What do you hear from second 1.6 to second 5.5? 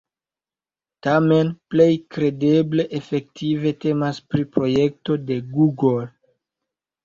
plej kredeble efektive temas pri projekto de